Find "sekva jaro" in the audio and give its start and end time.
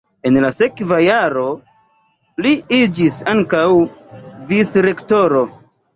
0.59-1.43